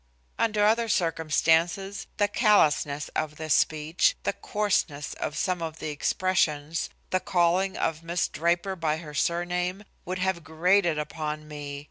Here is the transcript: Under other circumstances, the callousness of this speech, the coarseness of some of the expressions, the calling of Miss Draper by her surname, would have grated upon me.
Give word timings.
Under 0.39 0.65
other 0.65 0.89
circumstances, 0.89 2.07
the 2.17 2.27
callousness 2.27 3.09
of 3.09 3.35
this 3.35 3.53
speech, 3.53 4.15
the 4.23 4.33
coarseness 4.33 5.13
of 5.13 5.37
some 5.37 5.61
of 5.61 5.77
the 5.77 5.91
expressions, 5.91 6.89
the 7.11 7.19
calling 7.19 7.77
of 7.77 8.01
Miss 8.01 8.27
Draper 8.27 8.75
by 8.75 8.97
her 8.97 9.13
surname, 9.13 9.83
would 10.03 10.17
have 10.17 10.43
grated 10.43 10.97
upon 10.97 11.47
me. 11.47 11.79